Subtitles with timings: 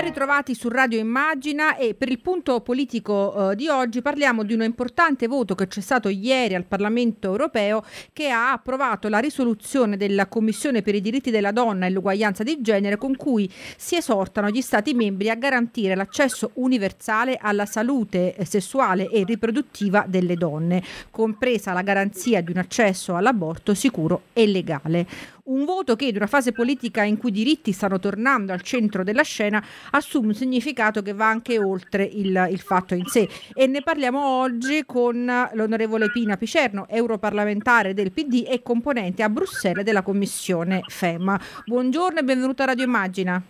[0.00, 4.54] Ben ritrovati su Radio Immagina e per il punto politico eh, di oggi parliamo di
[4.54, 7.84] un importante voto che c'è stato ieri al Parlamento europeo
[8.14, 12.62] che ha approvato la risoluzione della Commissione per i diritti della donna e l'uguaglianza di
[12.62, 19.06] genere con cui si esortano gli Stati membri a garantire l'accesso universale alla salute sessuale
[19.10, 25.06] e riproduttiva delle donne, compresa la garanzia di un accesso all'aborto sicuro e legale.
[25.50, 29.02] Un voto che in una fase politica in cui i diritti stanno tornando al centro
[29.02, 29.60] della scena
[29.90, 33.28] assume un significato che va anche oltre il, il fatto in sé.
[33.52, 39.82] E ne parliamo oggi con l'onorevole Pina Picerno, europarlamentare del PD e componente a Bruxelles
[39.82, 41.40] della Commissione FEMA.
[41.66, 43.42] Buongiorno e benvenuta a Radio Immagina.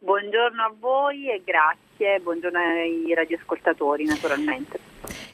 [0.00, 1.87] Buongiorno a voi e grazie,
[2.22, 4.78] buongiorno ai radioascoltatori naturalmente.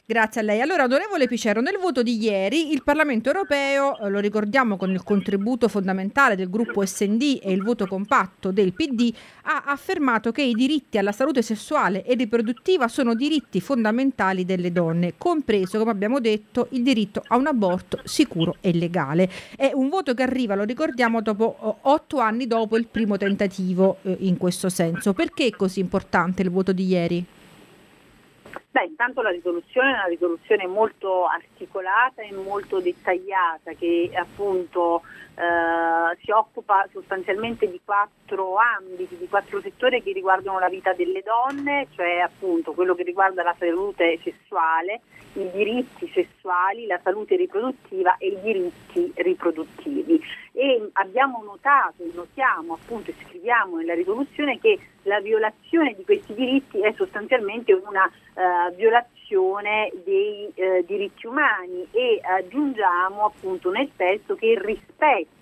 [0.07, 0.61] Grazie a lei.
[0.61, 5.03] Allora, onorevole Picero, nel voto di ieri il Parlamento europeo, eh, lo ricordiamo con il
[5.03, 9.11] contributo fondamentale del gruppo SD e il voto compatto del PD,
[9.43, 15.15] ha affermato che i diritti alla salute sessuale e riproduttiva sono diritti fondamentali delle donne,
[15.17, 19.27] compreso, come abbiamo detto, il diritto a un aborto sicuro e legale.
[19.55, 23.97] È un voto che arriva, lo ricordiamo, dopo eh, otto anni dopo il primo tentativo
[24.03, 25.13] eh, in questo senso.
[25.13, 27.25] Perché è così importante il voto di ieri?
[28.75, 35.01] Beh, intanto la risoluzione è una risoluzione molto articolata e molto dettagliata che appunto
[35.35, 41.23] eh, si occupa sostanzialmente di quattro ambiti, di quattro settori che riguardano la vita delle
[41.23, 44.99] donne, cioè appunto quello che riguarda la salute sessuale,
[45.33, 50.21] i diritti sessuali, la salute riproduttiva e i diritti riproduttivi.
[50.51, 56.79] E abbiamo notato, notiamo appunto e scriviamo nella risoluzione che la violazione di questi diritti
[56.81, 64.47] è sostanzialmente una uh, violazione dei uh, diritti umani e aggiungiamo appunto nel testo che
[64.47, 65.34] il rispetto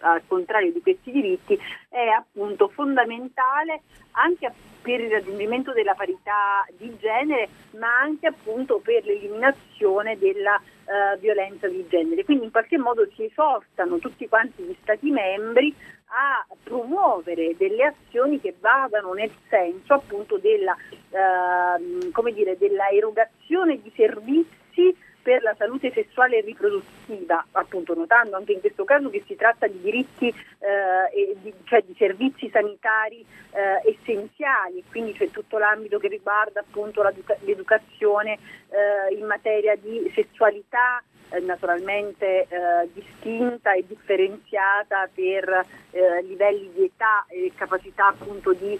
[0.00, 3.82] al contrario di questi diritti è appunto fondamentale
[4.12, 11.18] anche per il raggiungimento della parità di genere, ma anche appunto per l'eliminazione della uh,
[11.18, 12.24] violenza di genere.
[12.24, 15.74] Quindi in qualche modo si esortano tutti quanti gli Stati membri
[16.06, 20.76] a promuovere delle azioni che vadano nel senso appunto della,
[21.10, 28.36] uh, come dire, della erogazione di servizi per la salute sessuale e riproduttiva, appunto notando
[28.36, 33.26] anche in questo caso che si tratta di diritti, eh, di, cioè di servizi sanitari
[33.50, 37.02] eh, essenziali, quindi c'è tutto l'ambito che riguarda appunto
[37.40, 38.38] l'educazione
[38.70, 46.84] eh, in materia di sessualità, eh, naturalmente eh, distinta e differenziata per eh, livelli di
[46.84, 48.78] età e capacità appunto di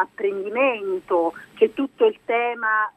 [0.00, 2.92] apprendimento, c'è tutto il tema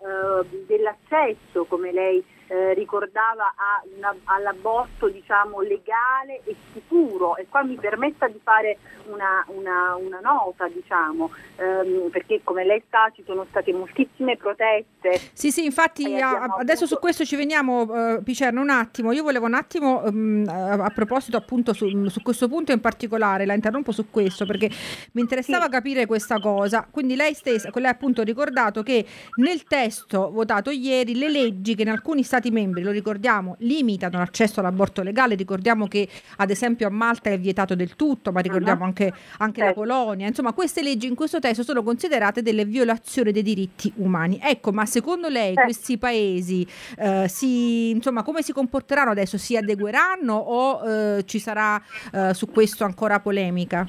[0.66, 3.53] dell'accesso, come lei eh, ricordava
[3.95, 10.19] una, all'aborto diciamo, legale e sicuro e qua mi permetta di fare una, una, una
[10.19, 15.19] nota diciamo, ehm, perché come lei sa ci sono state moltissime proteste.
[15.33, 16.85] Sì sì infatti a, adesso avuto...
[16.85, 20.89] su questo ci veniamo uh, Picerno un attimo, io volevo un attimo um, a, a,
[20.89, 24.69] proposito appunto su, su, questo punto in particolare, la interrompo su questo perché
[25.13, 25.69] mi interessava sì.
[25.72, 31.29] capire questa cosa, quindi lei stessa, lei appunto ricordato che nel testo votato ieri le
[31.29, 36.06] leggi che in alcuni stati Stati membri, lo ricordiamo, limitano l'accesso all'aborto legale, ricordiamo che
[36.35, 39.72] ad esempio a Malta è vietato del tutto, ma ricordiamo anche, anche la.
[39.72, 44.38] Polonia, insomma queste leggi in questo testo sono considerate delle violazioni dei diritti umani.
[44.44, 49.38] Ecco, ma secondo lei questi paesi eh, si, insomma, come si comporteranno adesso?
[49.38, 51.81] Si adegueranno o eh, ci sarà
[52.12, 53.88] eh, su questo ancora polemica?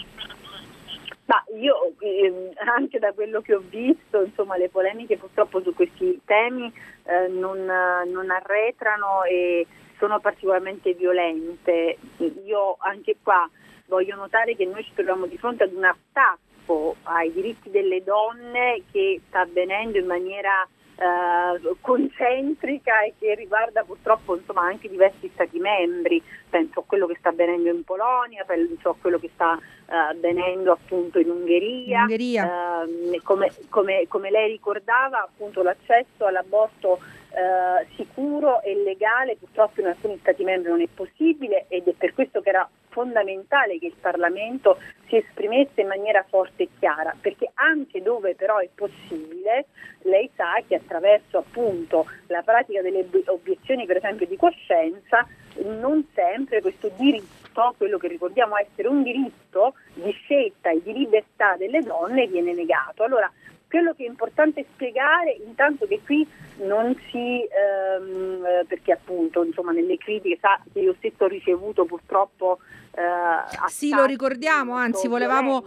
[1.56, 6.72] Io eh, anche da quello che ho visto, insomma, le polemiche purtroppo su questi temi
[7.04, 9.66] eh, non, non, arretrano e
[9.98, 11.98] sono particolarmente violente.
[12.44, 13.48] Io anche qua
[13.86, 18.82] voglio notare che noi ci troviamo di fronte ad un attacco ai diritti delle donne
[18.90, 20.68] che sta avvenendo in maniera
[20.98, 27.16] eh, concentrica e che riguarda purtroppo insomma, anche diversi Stati membri, penso a quello che
[27.18, 32.02] sta avvenendo in Polonia, penso a quello che sta uh, avvenendo appunto in Ungheria.
[32.02, 32.84] Ungheria.
[32.86, 39.88] Uh, come, come, come, lei ricordava appunto l'accesso all'aborto uh, sicuro e legale purtroppo in
[39.88, 43.96] alcuni Stati membri non è possibile ed è per questo che era fondamentale che il
[44.00, 49.66] Parlamento si esprimesse in maniera forte e chiara, perché anche dove però è possibile,
[50.04, 55.28] lei sa che attraverso appunto la pratica delle obiezioni per esempio di coscienza,
[55.62, 61.54] non sempre questo diritto, quello che ricordiamo essere un diritto di scelta e di libertà
[61.56, 63.02] delle donne viene negato.
[63.02, 63.30] Allora
[63.68, 66.26] Quello che è importante spiegare intanto che qui
[66.64, 72.58] non si, ehm, perché appunto insomma nelle critiche sa che io stesso ho ricevuto purtroppo
[72.98, 75.64] eh, sì, lo ricordiamo, anzi volevamo,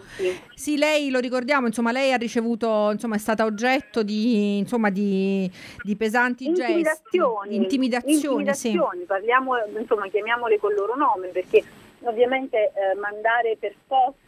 [0.56, 5.50] sì, lei lo ricordiamo, insomma lei ha ricevuto, insomma è stata oggetto di, insomma, di,
[5.84, 9.00] di pesanti intimidazioni, gesti, intimidazioni, intimidazioni.
[9.01, 9.06] Sì.
[9.06, 11.63] parliamo, insomma chiamiamole col loro nome perché
[12.01, 14.28] ovviamente eh, mandare per posta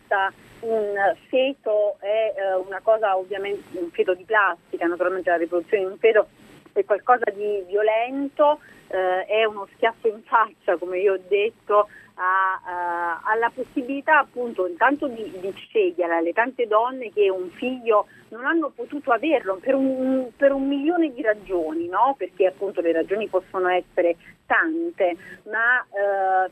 [0.62, 5.92] un feto è eh, una cosa ovviamente, un feto di plastica, naturalmente la riproduzione di
[5.92, 6.28] un feto
[6.74, 12.62] è qualcosa di violento, eh, è uno schiaffo in faccia come io ho detto a,
[12.64, 18.46] uh, alla possibilità appunto intanto di, di, scegliere alle tante donne che un figlio non
[18.46, 22.14] hanno potuto averlo per un, per un milione di ragioni, no?
[22.18, 25.16] perché appunto le ragioni possono essere tante,
[25.50, 26.52] ma uh,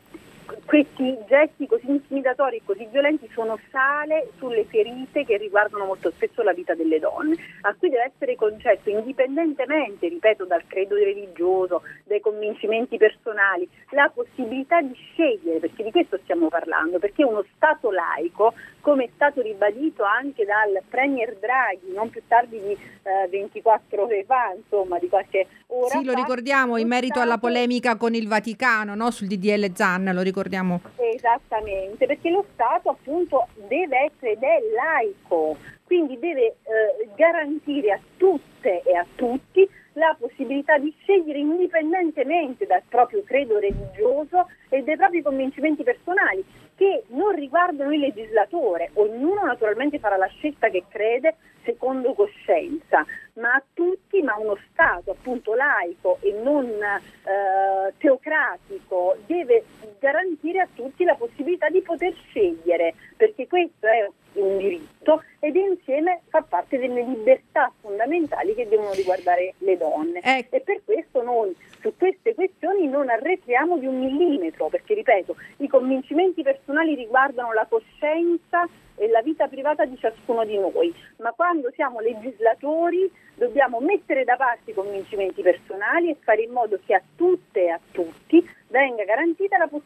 [0.66, 6.42] questi gesti così intimidatori e così violenti sono sale sulle ferite che riguardano molto spesso
[6.42, 12.20] la vita delle donne, a cui deve essere concesso indipendentemente, ripeto, dal credo religioso, dai
[12.20, 18.54] convincimenti personali, la possibilità di scegliere, perché di questo stiamo parlando, perché uno Stato laico,
[18.80, 24.24] come è stato ribadito anche dal Premier Draghi, non più tardi di eh, 24 ore
[24.24, 25.90] fa, insomma, di qualche ora.
[25.90, 29.12] Sì, lo fa, ricordiamo in merito alla polemica con il Vaticano, no?
[29.12, 30.82] sul DDL Zan, lo ricordiamo ricordiamo.
[30.96, 38.00] Esattamente, perché lo Stato appunto deve essere ed è laico, quindi deve eh, garantire a
[38.18, 44.96] tutte e a tutti la possibilità di scegliere indipendentemente dal proprio credo religioso e dai
[44.96, 46.46] propri convincimenti personali
[46.76, 48.92] che non riguardano il legislatore.
[48.94, 51.36] Ognuno naturalmente farà la scelta che crede
[51.66, 59.64] secondo coscienza, ma a tutti, ma uno Stato appunto laico e non eh, teocratico deve
[60.00, 66.22] garantire a tutti la possibilità di poter scegliere, perché questo è un diritto ed insieme
[66.30, 70.22] fa parte delle libertà fondamentali che devono riguardare le donne.
[70.24, 70.56] Ecco.
[70.56, 75.68] E per questo noi su queste questioni non arretriamo di un millimetro, perché ripeto, i
[75.68, 81.72] convincimenti personali riguardano la coscienza e la vita privata di ciascuno di noi, ma quando
[81.74, 87.02] siamo legislatori dobbiamo mettere da parte i convincimenti personali e fare in modo che a
[87.16, 89.39] tutte e a tutti venga garantita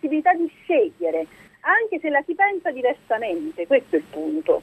[0.04, 1.26] possibilità di scegliere,
[1.62, 4.63] anche se la si pensa diversamente, questo è il punto.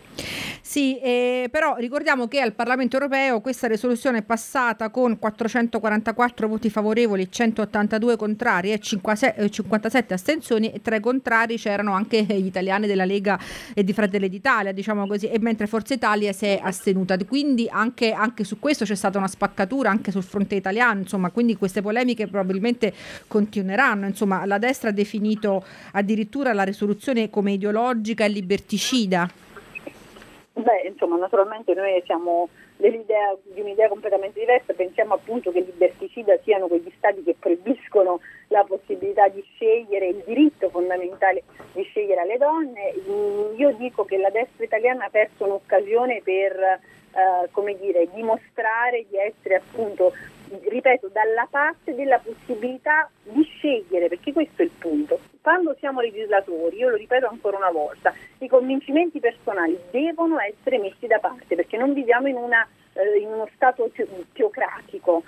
[0.71, 6.71] Sì, eh, però ricordiamo che al Parlamento europeo questa risoluzione è passata con 444 voti
[6.71, 13.05] favorevoli, 182 contrari e 57 astensioni e tra i contrari c'erano anche gli italiani della
[13.05, 13.37] Lega
[13.75, 17.19] e di Fratelli d'Italia, diciamo così, e mentre Forza Italia si è astenuta.
[17.25, 21.57] Quindi anche, anche su questo c'è stata una spaccatura anche sul fronte italiano, insomma, quindi
[21.57, 22.95] queste polemiche probabilmente
[23.27, 24.07] continueranno.
[24.07, 29.49] Insomma, la destra ha definito addirittura la risoluzione come ideologica e liberticida.
[30.53, 36.67] Beh, insomma, naturalmente noi siamo dell'idea, di un'idea completamente diversa, pensiamo appunto che liberticida siano
[36.67, 42.95] quegli stati che proibiscono la possibilità di scegliere, il diritto fondamentale di scegliere alle donne.
[43.09, 46.81] Mm, io dico che la destra italiana ha perso un'occasione per
[47.13, 50.13] eh, come dire, dimostrare di essere appunto
[50.69, 55.21] ripeto, dalla parte della possibilità di scegliere, perché questo è il punto.
[55.41, 58.13] Quando siamo legislatori, io lo ripeto ancora una volta,
[58.51, 63.49] convincimenti personali devono essere messi da parte, perché non viviamo in, una, eh, in uno
[63.55, 63.91] stato
[64.33, 65.23] teocratico.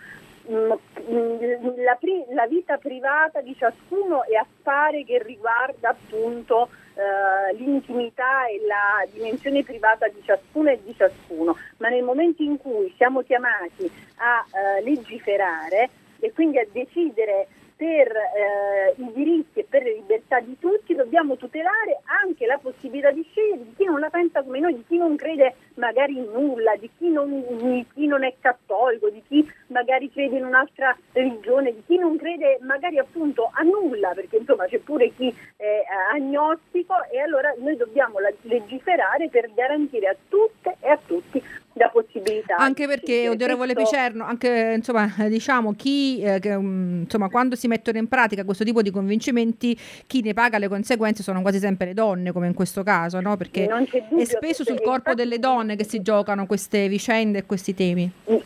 [0.51, 0.73] Mm,
[1.09, 1.39] mm,
[1.85, 1.97] la,
[2.35, 9.63] la, vita privata di ciascuno è affare che riguarda appunto eh, l'intimità e la dimensione
[9.63, 14.83] privata di ciascuno e di ciascuno, ma nel momento in cui siamo chiamati a eh,
[14.83, 17.47] legiferare e quindi a decidere
[17.83, 23.11] per eh, i diritti e per le libertà di tutti dobbiamo tutelare anche la possibilità
[23.11, 26.31] di scegliere di chi non la pensa come noi, di chi non crede magari in
[26.33, 30.97] nulla, di chi non, di chi non è cattolico, di chi magari crede in un'altra
[31.11, 35.83] religione, di chi non crede magari appunto a nulla, perché insomma c'è pure chi è
[36.13, 41.42] agnostico e allora noi dobbiamo legiferare per garantire a tutte e a tutti
[41.83, 42.57] la possibilità.
[42.57, 43.91] Anche perché, onorevole questo...
[43.91, 48.65] Picerno, anche insomma, diciamo chi eh, che, um, insomma, quando si mettono in pratica questo
[48.65, 52.55] tipo di convincimenti, chi ne paga le conseguenze sono quasi sempre le donne, come in
[52.55, 53.37] questo caso, no?
[53.37, 58.11] Perché è spesso sul corpo delle donne che si giocano queste vicende e questi temi.
[58.31, 58.37] Mm.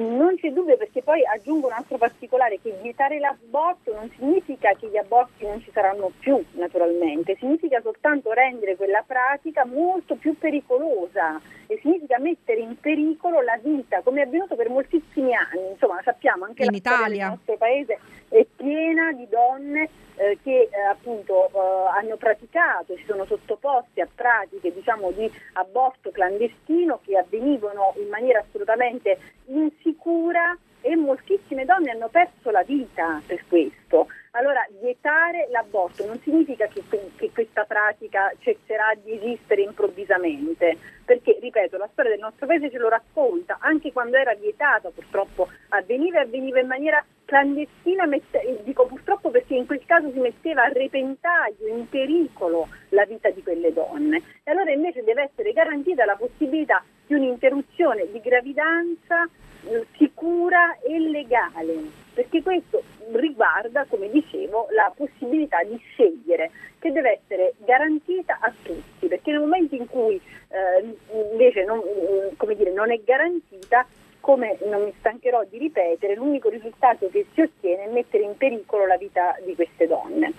[0.00, 4.88] Non c'è dubbio perché poi aggiungo un altro particolare che vietare l'aborto non significa che
[4.88, 11.38] gli aborti non ci saranno più naturalmente, significa soltanto rendere quella pratica molto più pericolosa.
[11.66, 16.46] E significa mettere in pericolo la vita come è avvenuto per moltissimi anni, insomma sappiamo
[16.46, 17.28] anche in la Italia.
[17.28, 19.88] del nostro paese è piena di donne
[20.20, 26.10] eh, che eh, appunto eh, hanno praticato, si sono sottoposti a pratiche diciamo, di aborto
[26.10, 33.44] clandestino che avvenivano in maniera assolutamente insicura e moltissime donne hanno perso la vita per
[33.48, 34.08] questo.
[34.32, 36.82] Allora, vietare l'aborto non significa che,
[37.16, 42.78] che, questa pratica cesserà di esistere improvvisamente, perché, ripeto, la storia del nostro paese ce
[42.78, 48.86] lo racconta, anche quando era vietata purtroppo avveniva e avveniva in maniera clandestina, mette, dico
[49.50, 54.22] perché in quel caso si metteva a repentaglio, in pericolo la vita di quelle donne.
[54.44, 59.28] E allora invece deve essere garantita la possibilità di un'interruzione di gravidanza
[59.68, 61.82] eh, sicura e legale,
[62.14, 69.08] perché questo riguarda, come dicevo, la possibilità di scegliere, che deve essere garantita a tutti,
[69.08, 70.14] perché nel momento in cui
[70.48, 70.96] eh,
[71.32, 73.84] invece non, eh, dire, non è garantita
[74.30, 78.86] come non mi stancherò di ripetere, l'unico risultato che si ottiene è mettere in pericolo
[78.86, 80.32] la vita di queste donne.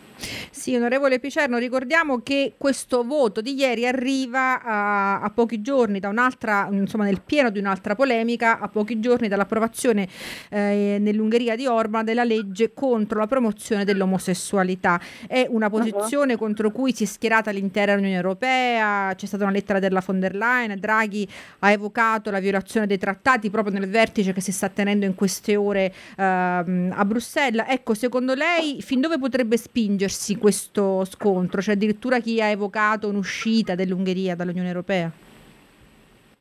[0.52, 6.10] Sì, onorevole Picerno, ricordiamo che questo voto di ieri arriva a, a, pochi giorni da
[6.10, 10.08] un'altra, insomma nel pieno di un'altra polemica, a pochi giorni dall'approvazione
[10.50, 15.02] eh, nell'Ungheria di Orban della legge contro la promozione dell'omosessualità.
[15.26, 16.40] È una posizione uh-huh.
[16.40, 20.36] contro cui si è schierata l'intera Unione Europea, c'è stata una lettera della von der
[20.36, 21.28] Leyen, Draghi
[21.60, 25.56] ha evocato la violazione dei trattati proprio nel vertice che si sta tenendo in queste
[25.56, 27.66] ore ehm, a Bruxelles.
[27.68, 31.62] Ecco, secondo lei fin dove potrebbe spingersi questo scontro?
[31.62, 35.12] C'è addirittura chi ha evocato un'uscita dell'Ungheria dall'Unione Europea?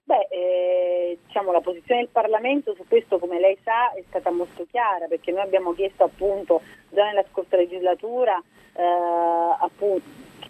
[0.05, 4.67] Beh, eh, diciamo, la posizione del Parlamento su questo, come lei sa, è stata molto
[4.71, 6.61] chiara perché noi abbiamo chiesto appunto
[6.91, 8.43] già nella scorsa legislatura
[8.75, 8.83] eh,
[9.61, 10.03] appunto,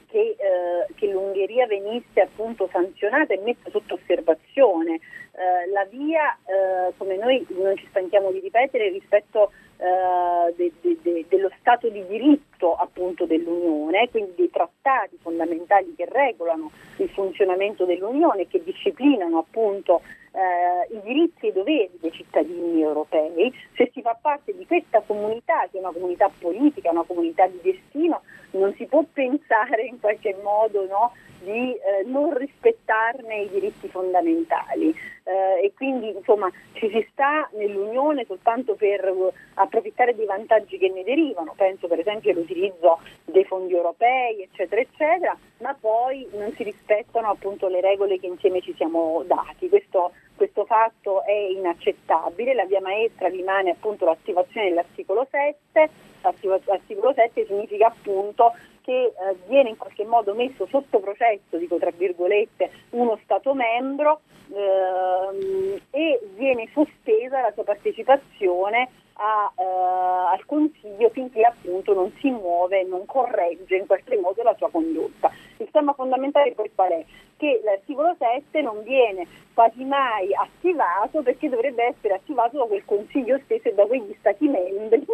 [0.06, 4.94] che, eh, che, l'Ungheria venisse appunto sanzionata e messa sotto osservazione.
[4.94, 10.98] Eh, la via, eh, come noi non ci stanchiamo di ripetere, rispetto eh, de, de,
[11.00, 17.86] de, dello Stato di diritto appunto dell'Unione, quindi dei trattati fondamentali che regolano il funzionamento
[17.86, 24.02] dell'Unione, che disciplinano appunto eh, i diritti e i doveri dei cittadini europei, se si
[24.02, 28.20] fa parte di questa comunità, che è una comunità politica, una comunità di destino,
[28.52, 34.94] non si può pensare in qualche modo no, di eh, non rispettarne i diritti fondamentali.
[35.22, 40.88] Eh, e quindi insomma ci si sta nell'Unione soltanto per uh, approfittare dei vantaggi che
[40.88, 46.62] ne derivano, penso per esempio all'utilizzo dei fondi europei eccetera eccetera, ma poi non si
[46.62, 49.68] rispettano appunto le regole che insieme ci siamo dati.
[49.68, 55.90] Questo, questo fatto è inaccettabile, la via maestra rimane appunto l'attivazione dell'articolo 7,
[56.22, 59.12] l'articolo 7 significa appunto che eh,
[59.46, 64.20] viene in qualche modo messo sotto processo, dico tra virgolette, uno Stato membro
[64.52, 72.30] ehm, e viene sospesa la sua partecipazione a, eh, al Consiglio finché appunto non si
[72.30, 75.30] muove, non corregge in qualche modo la sua condotta.
[75.58, 77.04] Il tema fondamentale poi qual è?
[77.36, 83.38] Che l'articolo 7 non viene quasi mai attivato perché dovrebbe essere attivato da quel Consiglio
[83.44, 85.04] stesso e da quegli Stati membri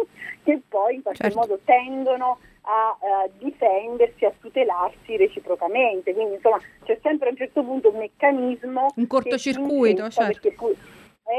[0.47, 1.39] che poi in qualche certo.
[1.39, 6.13] modo tendono a uh, difendersi, a tutelarsi reciprocamente.
[6.13, 8.93] Quindi insomma c'è sempre a un certo punto un meccanismo.
[8.95, 10.47] Un cortocircuito, certo.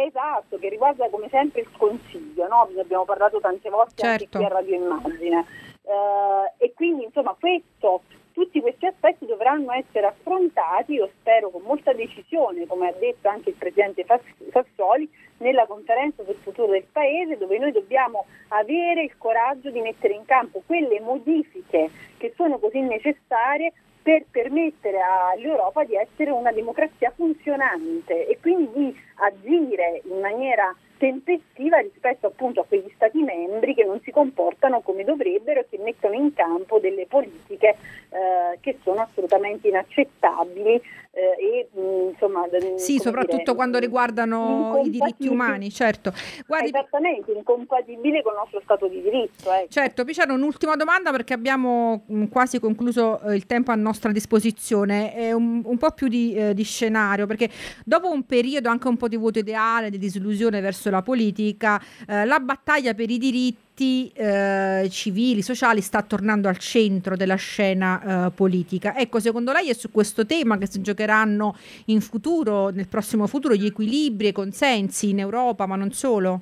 [0.06, 2.68] Esatto, che riguarda come sempre il consiglio, no?
[2.74, 4.10] ne abbiamo parlato tante volte certo.
[4.10, 5.46] anche qui a Radio Immagine.
[5.80, 8.02] Uh, e quindi insomma questo
[8.38, 13.48] tutti questi aspetti dovranno essere affrontati, io spero con molta decisione, come ha detto anche
[13.48, 14.06] il Presidente
[14.52, 20.14] Sassoli, nella conferenza sul futuro del Paese, dove noi dobbiamo avere il coraggio di mettere
[20.14, 27.10] in campo quelle modifiche che sono così necessarie per permettere all'Europa di essere una democrazia
[27.10, 33.84] funzionante e quindi di agire in maniera tempestiva rispetto appunto a quegli stati membri che
[33.84, 37.76] non si comportano come dovrebbero e che mettono in campo delle politiche
[38.10, 40.82] eh, che sono assolutamente inaccettabili
[41.18, 42.42] eh, e insomma
[42.76, 46.12] sì soprattutto dire, quando riguardano i diritti umani certo
[46.46, 49.66] Guardi, esattamente incompatibile con il nostro stato di diritto eh.
[49.68, 55.14] certo Picciano un'ultima domanda perché abbiamo mh, quasi concluso eh, il tempo a nostra disposizione
[55.14, 57.48] è un, un po' più di, eh, di scenario perché
[57.84, 61.80] dopo un periodo anche un po' di voto ideale di disillusione verso verso la politica,
[62.08, 68.26] eh, la battaglia per i diritti eh, civili, sociali sta tornando al centro della scena
[68.26, 68.96] eh, politica.
[68.96, 73.54] Ecco, secondo lei è su questo tema che si giocheranno in futuro, nel prossimo futuro,
[73.54, 76.40] gli equilibri e i consensi in Europa, ma non solo?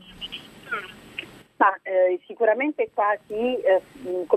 [1.59, 3.81] Ma eh, sicuramente qua si, eh,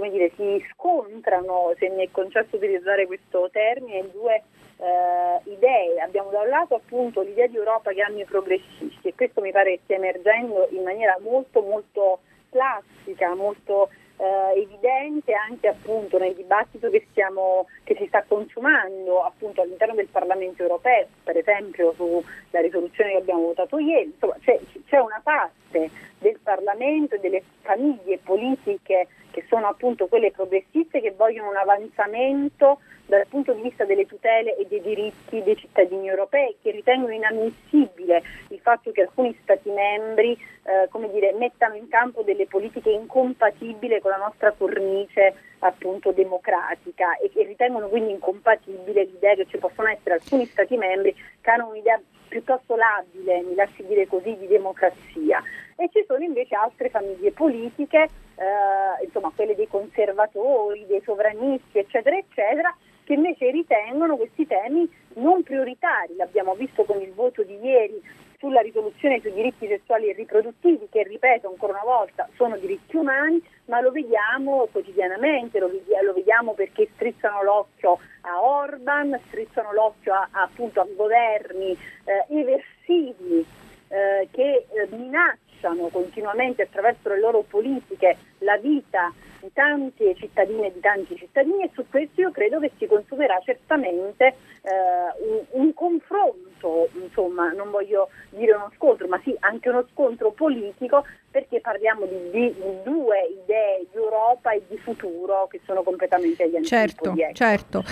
[0.10, 4.42] dire, si, scontrano, se mi è concesso utilizzare questo termine, due
[4.80, 6.00] eh, idee.
[6.00, 9.52] Abbiamo da un lato appunto l'idea di Europa che hanno i progressisti e questo mi
[9.52, 12.20] pare stia emergendo in maniera molto molto
[12.50, 19.62] plastica, molto eh, evidente anche appunto nel dibattito che, stiamo, che, si sta consumando appunto
[19.62, 24.98] all'interno del Parlamento europeo, per esempio sulla risoluzione che abbiamo votato ieri, insomma c'è, c'è
[24.98, 31.50] una parte del Parlamento e delle famiglie politiche che sono appunto quelle progressiste che vogliono
[31.50, 36.70] un avanzamento dal punto di vista delle tutele e dei diritti dei cittadini europei, che
[36.70, 42.92] ritengono inammissibile il fatto che alcuni Stati membri eh, dire, mettano in campo delle politiche
[42.92, 49.58] incompatibili con la nostra cornice appunto democratica e che ritengono quindi incompatibile l'idea che ci
[49.58, 54.46] possono essere alcuni Stati membri che hanno un'idea piuttosto labile, mi lasci dire così, di
[54.46, 55.42] democrazia.
[55.76, 62.16] E ci sono invece altre famiglie politiche, eh, insomma quelle dei conservatori, dei sovranisti, eccetera,
[62.16, 62.76] eccetera,
[63.10, 66.16] che invece ritengono questi temi non prioritari.
[66.16, 68.00] L'abbiamo visto con il voto di ieri
[68.38, 73.44] sulla risoluzione sui diritti sessuali e riproduttivi, che ripeto ancora una volta sono diritti umani,
[73.66, 75.72] ma lo vediamo quotidianamente, lo,
[76.14, 83.44] vediamo perché strizzano l'occhio a Orban, strizzano l'occhio a, appunto a governi eh, eversivi
[83.88, 85.49] eh, che eh, minacciano
[85.92, 91.72] continuamente attraverso le loro politiche la vita di tante cittadine e di tanti cittadini e
[91.74, 98.10] su questo io credo che si consumerà certamente eh, un, un, confronto, insomma non voglio
[98.30, 103.18] dire uno scontro, ma sì anche uno scontro politico perché parliamo di, di, di due
[103.44, 106.68] idee di Europa e di futuro che sono completamente agli antipodi.
[106.68, 107.34] Certo, ecco.
[107.34, 107.84] certo.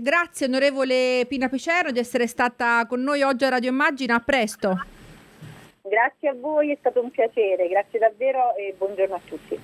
[0.00, 4.93] Grazie onorevole Pina Picero di essere stata con noi oggi a Radio Immagina, a presto.
[5.86, 9.60] Grazie a voi, è stato un piacere, grazie davvero e buongiorno a tutti.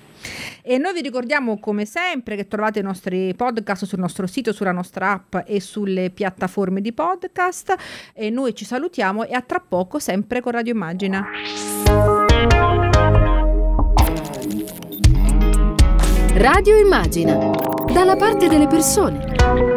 [0.61, 4.71] E noi vi ricordiamo come sempre che trovate i nostri podcast sul nostro sito, sulla
[4.71, 7.75] nostra app e sulle piattaforme di podcast.
[8.13, 11.25] E noi ci salutiamo e a tra poco sempre con Radio Immagina.
[16.35, 17.49] Radio Immagina,
[17.91, 19.70] dalla parte delle persone.